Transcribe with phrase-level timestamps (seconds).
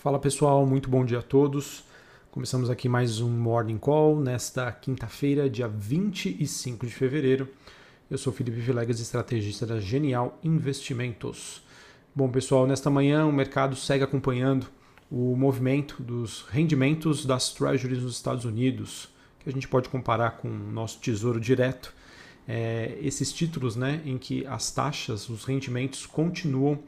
[0.00, 1.82] Fala pessoal, muito bom dia a todos.
[2.30, 7.48] Começamos aqui mais um Morning Call nesta quinta-feira, dia 25 de fevereiro.
[8.08, 11.64] Eu sou Felipe Vilegas, estrategista da Genial Investimentos.
[12.14, 14.68] Bom pessoal, nesta manhã o mercado segue acompanhando
[15.10, 19.08] o movimento dos rendimentos das treasuries nos Estados Unidos,
[19.40, 21.92] que a gente pode comparar com o nosso tesouro direto.
[22.46, 26.78] É, esses títulos né, em que as taxas, os rendimentos continuam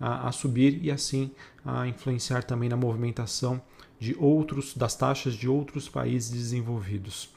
[0.00, 1.30] a, a subir e assim
[1.64, 3.60] a influenciar também na movimentação
[3.98, 7.30] de outros das taxas de outros países desenvolvidos.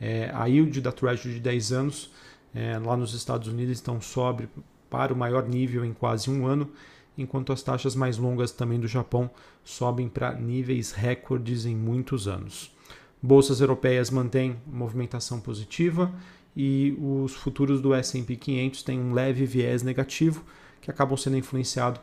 [0.00, 2.10] É, a yield da Treasury de 10 anos
[2.54, 4.48] é, lá nos Estados Unidos estão sobre
[4.90, 6.70] para o maior nível em quase um ano,
[7.16, 9.30] enquanto as taxas mais longas também do Japão
[9.64, 12.74] sobem para níveis recordes em muitos anos.
[13.22, 16.12] Bolsas europeias mantêm movimentação positiva
[16.54, 20.44] e os futuros do S&P 500 têm um leve viés negativo,
[20.82, 22.00] que acabam sendo influenciados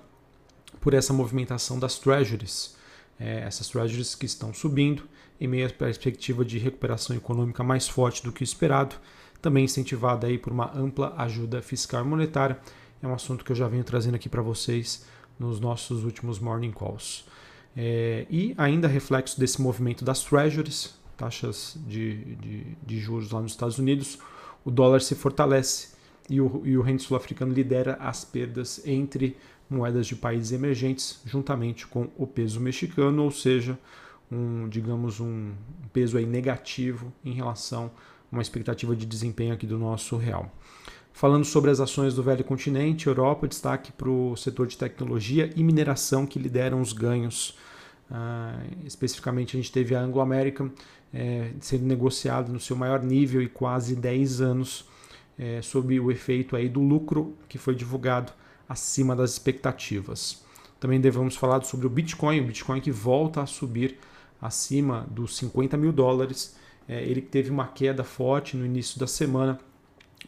[0.81, 2.75] por essa movimentação das treasuries.
[3.19, 5.03] É, essas treasuries que estão subindo
[5.39, 8.95] em meio à perspectiva de recuperação econômica mais forte do que esperado,
[9.41, 12.57] também incentivada aí por uma ampla ajuda fiscal e monetária.
[13.01, 15.05] É um assunto que eu já venho trazendo aqui para vocês
[15.37, 17.25] nos nossos últimos morning calls.
[17.75, 23.51] É, e ainda reflexo desse movimento das treasuries, taxas de, de, de juros lá nos
[23.51, 24.17] Estados Unidos,
[24.65, 25.98] o dólar se fortalece
[26.29, 29.35] e o, e o sul-africano lidera as perdas entre
[29.69, 33.77] moedas de países emergentes, juntamente com o peso mexicano, ou seja,
[34.31, 35.51] um, digamos, um
[35.93, 37.91] peso aí negativo em relação
[38.31, 40.51] a uma expectativa de desempenho aqui do nosso real.
[41.11, 45.63] Falando sobre as ações do velho continente, Europa, destaque para o setor de tecnologia e
[45.63, 47.57] mineração que lideram os ganhos.
[48.09, 50.71] Uh, especificamente, a gente teve a Anglo American
[51.13, 54.85] é, sendo negociado no seu maior nível e quase 10 anos,
[55.39, 58.33] é, sob o efeito aí do lucro que foi divulgado
[58.67, 60.43] acima das expectativas.
[60.79, 63.97] Também devemos falar sobre o Bitcoin, o Bitcoin que volta a subir
[64.41, 66.55] acima dos 50 mil dólares.
[66.87, 69.59] É, ele teve uma queda forte no início da semana,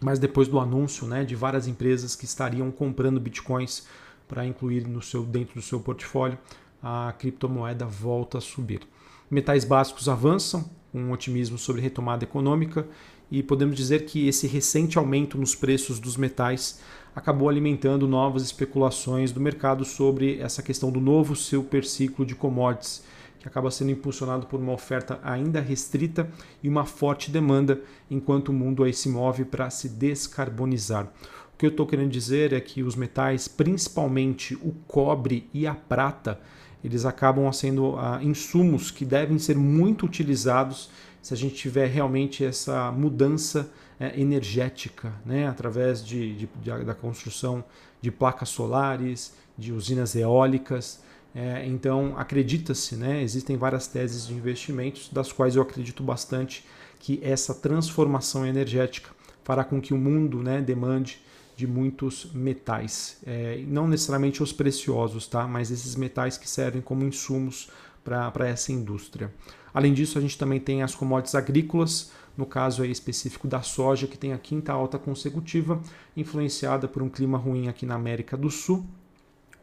[0.01, 3.87] mas depois do anúncio né, de várias empresas que estariam comprando bitcoins
[4.27, 6.37] para incluir no seu, dentro do seu portfólio,
[6.81, 8.81] a criptomoeda volta a subir.
[9.29, 12.87] Metais básicos avançam, com um otimismo sobre retomada econômica,
[13.31, 16.81] e podemos dizer que esse recente aumento nos preços dos metais
[17.15, 23.03] acabou alimentando novas especulações do mercado sobre essa questão do novo super ciclo de commodities,
[23.39, 26.29] que acaba sendo impulsionado por uma oferta ainda restrita
[26.61, 31.11] e uma forte demanda, enquanto o mundo aí se move para se descarbonizar.
[31.53, 35.73] O que eu estou querendo dizer é que os metais, principalmente o cobre e a
[35.73, 36.39] prata,
[36.83, 40.89] eles acabam sendo ah, insumos que devem ser muito utilizados
[41.21, 46.95] se a gente tiver realmente essa mudança é, energética, né, através de, de, de, da
[46.95, 47.63] construção
[48.01, 51.03] de placas solares, de usinas eólicas.
[51.35, 56.65] É, então, acredita-se, né, existem várias teses de investimentos, das quais eu acredito bastante
[56.99, 59.11] que essa transformação energética
[59.43, 61.21] fará com que o mundo né, demande
[61.55, 65.47] de muitos metais, é, não necessariamente os preciosos, tá?
[65.47, 67.69] mas esses metais que servem como insumos
[68.03, 69.31] para essa indústria.
[69.73, 74.07] Além disso, a gente também tem as commodities agrícolas, no caso aí específico da soja,
[74.07, 75.81] que tem a quinta alta consecutiva,
[76.15, 78.85] influenciada por um clima ruim aqui na América do Sul,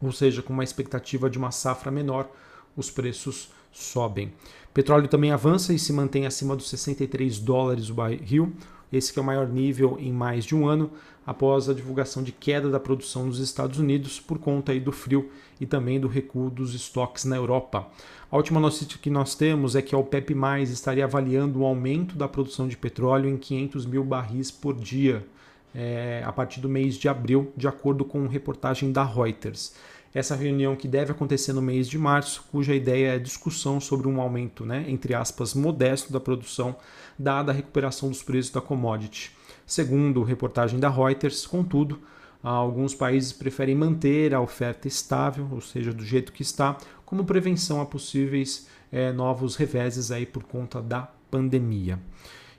[0.01, 2.29] ou seja, com uma expectativa de uma safra menor,
[2.75, 4.31] os preços sobem.
[4.73, 8.53] Petróleo também avança e se mantém acima dos 63 dólares o barril,
[8.91, 10.91] esse que é o maior nível em mais de um ano,
[11.25, 15.29] após a divulgação de queda da produção nos Estados Unidos por conta aí do frio
[15.61, 17.87] e também do recuo dos estoques na Europa.
[18.31, 22.27] A última notícia que nós temos é que a OPEP+, estaria avaliando o aumento da
[22.27, 25.25] produção de petróleo em 500 mil barris por dia
[25.73, 29.73] é, a partir do mês de abril, de acordo com reportagem da Reuters
[30.13, 34.19] essa reunião que deve acontecer no mês de março, cuja ideia é discussão sobre um
[34.19, 36.75] aumento, né, entre aspas, modesto da produção,
[37.17, 39.31] dada a recuperação dos preços da commodity.
[39.65, 41.99] Segundo reportagem da Reuters, contudo,
[42.41, 46.77] alguns países preferem manter a oferta estável, ou seja, do jeito que está,
[47.09, 51.97] como prevenção a possíveis é, novos reveses aí por conta da pandemia.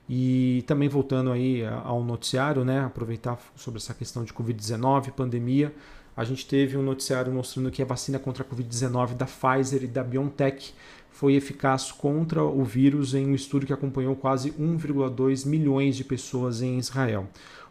[0.08, 5.73] E também voltando aí ao noticiário, né, aproveitar sobre essa questão de Covid-19, pandemia,
[6.17, 9.87] a gente teve um noticiário mostrando que a vacina contra a Covid-19 da Pfizer e
[9.87, 10.75] da BioNTech
[11.12, 16.61] foi eficaz contra o vírus em um estudo que acompanhou quase 1,2 milhões de pessoas
[16.61, 17.29] em Israel.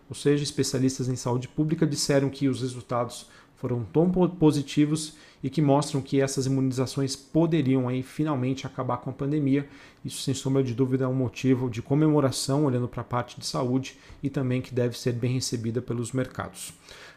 [0.09, 3.27] Ou seja, especialistas em saúde pública disseram que os resultados
[3.59, 9.13] foram tão positivos e que mostram que essas imunizações poderiam aí finalmente acabar com a
[9.13, 9.67] pandemia.
[10.03, 13.45] Isso, sem sombra de dúvida, é um motivo de comemoração, olhando para a parte de
[13.45, 16.73] saúde e também que deve ser bem recebida pelos mercados.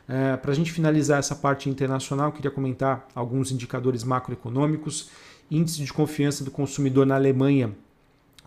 [0.08, 5.10] É, para a gente finalizar essa parte internacional, queria comentar alguns indicadores macroeconômicos
[5.52, 7.74] Índice de confiança do consumidor na Alemanha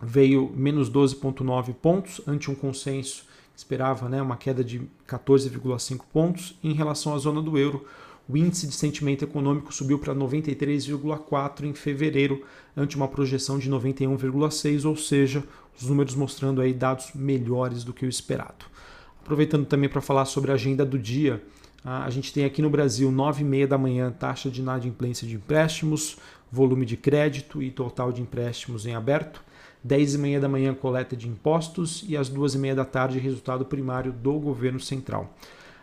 [0.02, 3.24] veio menos 12,9 pontos, ante um consenso
[3.56, 6.58] esperava né, uma queda de 14,5 pontos.
[6.62, 7.86] Em relação à zona do euro,
[8.28, 12.44] o índice de sentimento econômico subiu para 93,4 em fevereiro,
[12.76, 15.42] ante uma projeção de 91,6, ou seja,
[15.80, 18.66] os números mostrando aí dados melhores do que o esperado.
[19.22, 21.42] Aproveitando também para falar sobre a agenda do dia,
[21.84, 25.36] a gente tem aqui no Brasil 9 e meia da manhã taxa de inadimplência de
[25.36, 26.16] empréstimos,
[26.50, 29.42] volume de crédito e total de empréstimos em aberto.
[29.86, 33.18] 10 e meia da manhã coleta de impostos e às 2 e meia da tarde
[33.18, 35.32] resultado primário do governo central.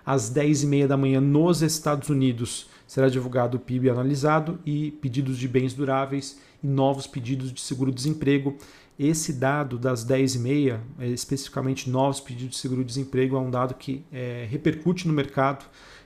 [0.06, 4.92] Às 10 e meia da manhã nos Estados Unidos será divulgado o PIB analisado e
[4.92, 8.58] pedidos de bens duráveis e novos pedidos de seguro-desemprego.
[9.00, 13.74] Esse dado das 10 e meia, é, especificamente novos pedidos de seguro-desemprego, é um dado
[13.74, 15.66] que é, repercute no mercado,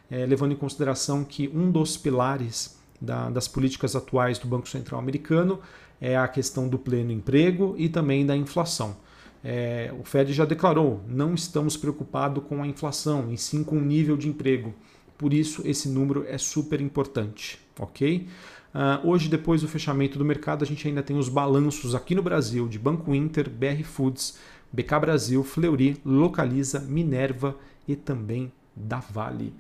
[0.10, 5.00] é, levando em consideração que um dos pilares da, das políticas atuais do Banco Central
[5.00, 5.60] americano
[6.00, 8.98] é a questão do pleno emprego e também da inflação.
[9.44, 13.82] É, o Fed já declarou: não estamos preocupados com a inflação, e sim com o
[13.82, 14.74] nível de emprego.
[15.18, 18.28] Por isso, esse número é super importante, ok?
[18.74, 22.22] Uh, hoje, depois do fechamento do mercado, a gente ainda tem os balanços aqui no
[22.22, 24.38] Brasil de Banco Inter, BR Foods,
[24.72, 27.56] BK Brasil, Fleury, Localiza, Minerva
[27.88, 29.54] e também da Vale.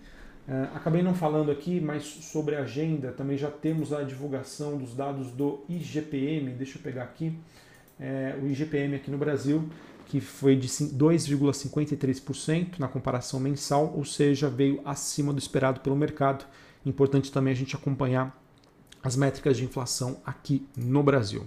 [0.47, 4.93] Uh, acabei não falando aqui, mas sobre a agenda, também já temos a divulgação dos
[4.93, 6.51] dados do IGPM.
[6.51, 7.37] Deixa eu pegar aqui.
[7.99, 9.67] É, o IGPM aqui no Brasil,
[10.05, 16.45] que foi de 2,53% na comparação mensal, ou seja, veio acima do esperado pelo mercado.
[16.85, 18.39] Importante também a gente acompanhar
[19.03, 21.45] as métricas de inflação aqui no Brasil.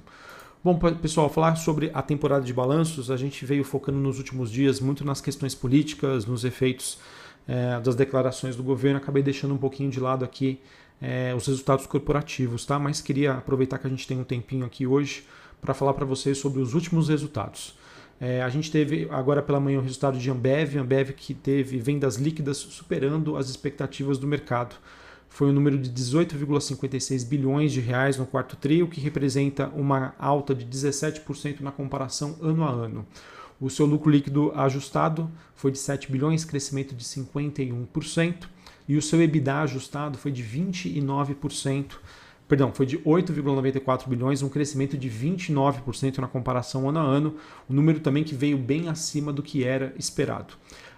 [0.62, 4.78] Bom, pessoal, falar sobre a temporada de balanços, a gente veio focando nos últimos dias
[4.78, 6.98] muito nas questões políticas, nos efeitos
[7.46, 10.60] é, das declarações do governo, acabei deixando um pouquinho de lado aqui
[11.00, 12.78] é, os resultados corporativos, tá?
[12.78, 15.24] Mas queria aproveitar que a gente tem um tempinho aqui hoje
[15.60, 17.74] para falar para vocês sobre os últimos resultados.
[18.20, 22.16] É, a gente teve agora pela manhã o resultado de Ambev, Ambev que teve vendas
[22.16, 24.76] líquidas superando as expectativas do mercado.
[25.26, 30.54] Foi um número de 18,56 bilhões de reais no quarto trio, que representa uma alta
[30.54, 33.06] de 17% na comparação ano a ano.
[33.60, 38.46] O seu lucro líquido ajustado foi de 7 bilhões, crescimento de 51%,
[38.88, 41.96] e o seu EBITDA ajustado foi de 29%,
[42.48, 47.36] perdão, foi de 8,94 bilhões, um crescimento de 29% na comparação ano a ano,
[47.68, 50.54] um número também que veio bem acima do que era esperado.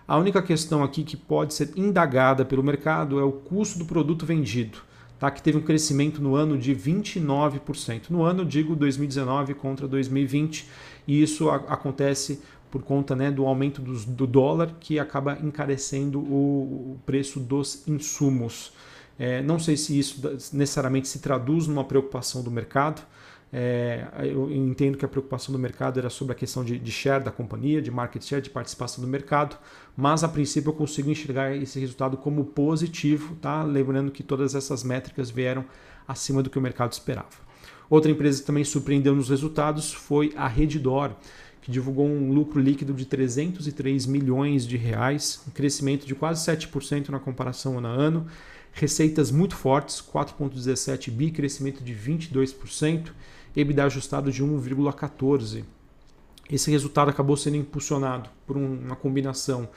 [0.07, 4.25] A única questão aqui que pode ser indagada pelo mercado é o custo do produto
[4.25, 4.79] vendido,
[5.23, 5.31] tá?
[5.31, 8.11] que teve um crescimento no ano de 29%.
[8.11, 10.69] No ano, digo 2019 contra 2020,
[11.07, 16.95] e isso acontece por conta né, do aumento dos, do dólar, que acaba encarecendo o,
[16.95, 18.73] o preço dos insumos.
[19.17, 20.21] É, não sei se isso
[20.53, 23.01] necessariamente se traduz numa preocupação do mercado.
[23.55, 27.23] É, eu entendo que a preocupação do mercado era sobre a questão de, de, share
[27.23, 29.59] da companhia, de market share, de participação do mercado,
[29.95, 33.63] mas a princípio eu consigo enxergar esse resultado como positivo, tá?
[33.63, 35.67] lembrando que todas essas métricas vieram
[36.09, 37.29] acima do que o mercado esperava.
[37.91, 41.11] Outra empresa que também surpreendeu nos resultados foi a Redditor,
[41.61, 47.11] que divulgou um lucro líquido de 303 milhões de reais, um crescimento de quase 7%
[47.11, 48.27] na comparação ano a ano,
[48.73, 53.13] receitas muito fortes, 4,17 bi, crescimento de 22%,
[53.55, 55.65] EBITDA ajustado de 1,14.
[56.51, 59.69] Esse resultado acabou sendo impulsionado por uma combinação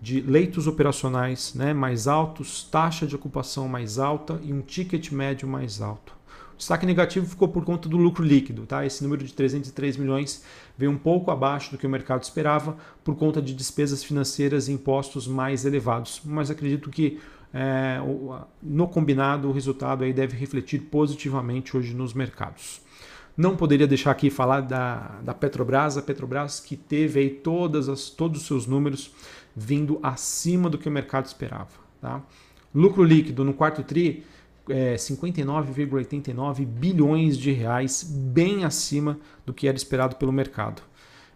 [0.00, 5.48] de leitos operacionais né, mais altos, taxa de ocupação mais alta e um ticket médio
[5.48, 6.14] mais alto.
[6.54, 8.64] O destaque negativo ficou por conta do lucro líquido.
[8.64, 8.86] Tá?
[8.86, 10.44] Esse número de 303 milhões
[10.78, 14.72] veio um pouco abaixo do que o mercado esperava por conta de despesas financeiras e
[14.72, 16.20] impostos mais elevados.
[16.24, 17.20] Mas acredito que
[17.52, 17.98] é,
[18.62, 22.83] no combinado o resultado aí deve refletir positivamente hoje nos mercados.
[23.36, 28.08] Não poderia deixar aqui falar da, da Petrobras, a Petrobras que teve aí todas as,
[28.08, 29.10] todos os seus números
[29.56, 31.70] vindo acima do que o mercado esperava.
[32.00, 32.22] Tá?
[32.74, 34.24] Lucro líquido no quarto TRI
[34.68, 40.82] é, 59,89 bilhões de reais, bem acima do que era esperado pelo mercado.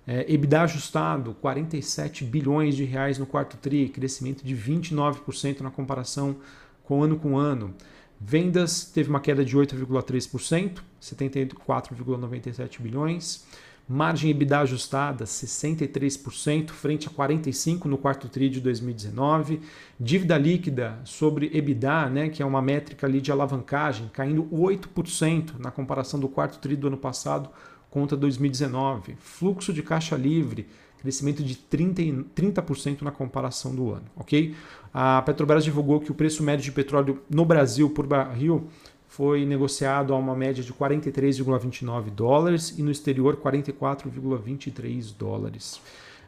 [0.06, 6.36] É, EBITDA ajustado, 47 bilhões de reais no quarto TRI, crescimento de 29% na comparação
[6.82, 7.74] com ano com ano.
[8.20, 13.46] Vendas teve uma queda de 8,3%, 74,97 bilhões.
[13.88, 19.62] Margem EBITDA ajustada 63% frente a 45 no quarto tri de 2019.
[19.98, 25.70] Dívida líquida sobre EBITDA, né, que é uma métrica ali de alavancagem, caindo 8% na
[25.70, 27.48] comparação do quarto tri do ano passado
[27.88, 29.16] contra 2019.
[29.18, 30.68] Fluxo de caixa livre,
[31.00, 34.54] crescimento de 30%, 30 na comparação do ano, ok?
[34.92, 38.68] A Petrobras divulgou que o preço médio de petróleo no Brasil por barril
[39.06, 45.80] foi negociado a uma média de 43,29 dólares e no exterior 44,23 dólares.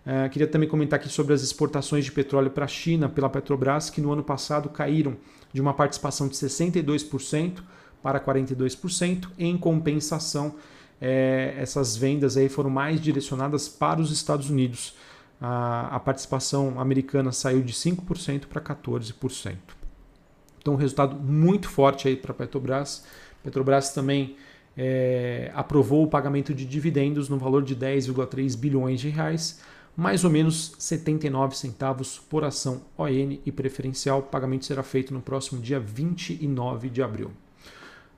[0.05, 3.91] Uh, queria também comentar aqui sobre as exportações de petróleo para a China pela Petrobras,
[3.91, 5.17] que no ano passado caíram
[5.53, 7.59] de uma participação de 62%
[8.03, 9.29] para 42%.
[9.39, 10.55] Em compensação,
[11.01, 14.95] é, essas vendas aí foram mais direcionadas para os Estados Unidos.
[15.41, 19.57] A, a participação americana saiu de 5% para 14%.
[20.61, 23.05] Então, um resultado muito forte aí para a Petrobras.
[23.43, 24.37] Petrobras também
[24.77, 29.61] é, aprovou o pagamento de dividendos no valor de 10,3 bilhões de reais,
[29.97, 34.19] mais ou menos 79 centavos por ação ON e preferencial.
[34.19, 37.31] O pagamento será feito no próximo dia 29 de abril.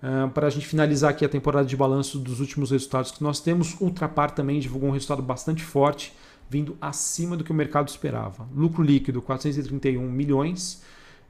[0.03, 3.39] Uh, para a gente finalizar aqui a temporada de balanço dos últimos resultados que nós
[3.39, 6.13] temos, Ultrapar também divulgou um resultado bastante forte,
[6.51, 8.49] vindo acima do que o mercado esperava.
[8.53, 10.83] Lucro líquido 431 milhões,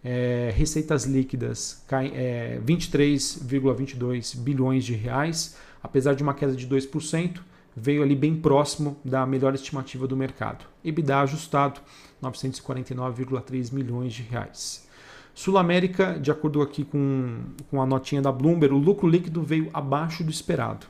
[0.03, 7.41] é, receitas líquidas é, 23,22 bilhões de reais, apesar de uma queda de 2%,
[7.77, 10.65] veio ali bem próximo da melhor estimativa do mercado.
[10.83, 11.81] EBITDA ajustado
[12.23, 14.89] 949,3 milhões de reais.
[15.35, 17.39] Sul América, de acordo aqui com,
[17.71, 20.87] com a notinha da Bloomberg, o lucro líquido veio abaixo do esperado.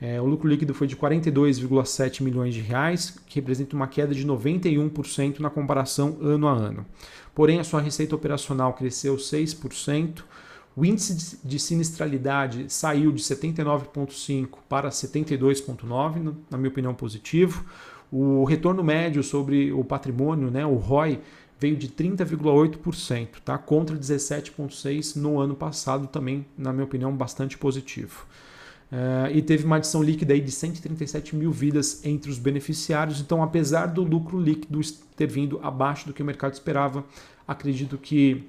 [0.00, 4.26] É, o lucro líquido foi de 42,7 milhões de reais, que representa uma queda de
[4.26, 6.84] 91% na comparação ano a ano.
[7.34, 10.24] Porém, a sua receita operacional cresceu 6%,
[10.74, 17.64] o índice de sinistralidade saiu de 79,5 para 72,9, na minha opinião, positivo.
[18.10, 21.20] O retorno médio sobre o patrimônio, né, o ROI,
[21.62, 23.56] veio de 30,8%, tá?
[23.56, 28.26] contra 17,6% no ano passado, também, na minha opinião, bastante positivo.
[28.90, 33.20] Uh, e teve uma adição líquida aí de 137 mil vidas entre os beneficiários.
[33.20, 34.80] Então, apesar do lucro líquido
[35.16, 37.04] ter vindo abaixo do que o mercado esperava,
[37.46, 38.44] acredito que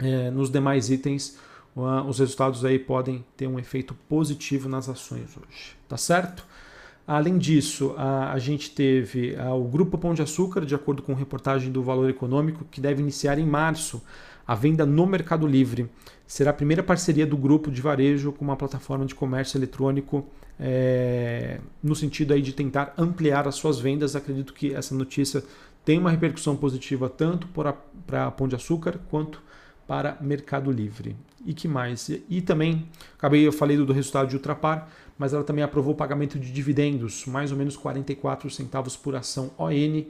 [0.00, 1.36] uh, nos demais itens
[1.74, 5.76] uh, os resultados aí podem ter um efeito positivo nas ações hoje.
[5.88, 6.46] Tá certo?
[7.06, 11.14] Além disso, a, a gente teve a, o Grupo Pão de Açúcar, de acordo com
[11.14, 14.02] reportagem do Valor Econômico, que deve iniciar em março
[14.46, 15.88] a venda no Mercado Livre.
[16.26, 20.26] Será a primeira parceria do grupo de varejo com uma plataforma de comércio eletrônico
[20.58, 24.16] é, no sentido aí de tentar ampliar as suas vendas.
[24.16, 25.44] Acredito que essa notícia
[25.84, 29.40] tem uma repercussão positiva tanto para Pão de Açúcar quanto
[29.86, 31.14] para Mercado Livre.
[31.44, 32.08] E que mais?
[32.08, 35.94] E, e também, acabei, eu falei do, do resultado de Ultrapar, mas ela também aprovou
[35.94, 40.04] o pagamento de dividendos, mais ou menos 44 centavos por ação ON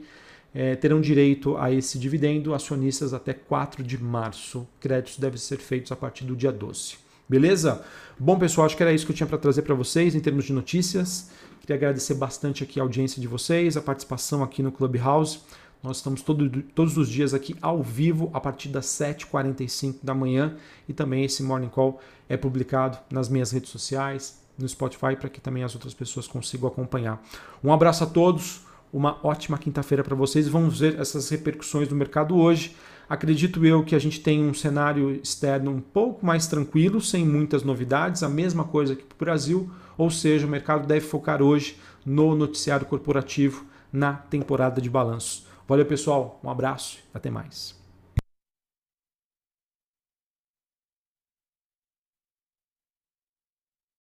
[0.53, 4.67] é, terão direito a esse dividendo acionistas até 4 de março.
[4.79, 6.95] Créditos devem ser feitos a partir do dia 12.
[7.29, 7.83] Beleza?
[8.17, 10.45] Bom, pessoal, acho que era isso que eu tinha para trazer para vocês em termos
[10.45, 11.29] de notícias.
[11.61, 15.39] Queria agradecer bastante aqui a audiência de vocês, a participação aqui no Clubhouse.
[15.83, 20.55] Nós estamos todo, todos os dias aqui ao vivo a partir das 7h45 da manhã
[20.87, 25.39] e também esse Morning Call é publicado nas minhas redes sociais, no Spotify, para que
[25.39, 27.21] também as outras pessoas consigam acompanhar.
[27.63, 28.61] Um abraço a todos,
[28.91, 30.47] uma ótima quinta-feira para vocês.
[30.47, 32.75] Vamos ver essas repercussões do mercado hoje.
[33.09, 37.63] Acredito eu que a gente tem um cenário externo um pouco mais tranquilo, sem muitas
[37.63, 41.77] novidades, a mesma coisa que para o Brasil, ou seja, o mercado deve focar hoje
[42.05, 45.45] no noticiário corporativo na temporada de balanços.
[45.67, 47.76] Valeu, pessoal, um abraço até mais.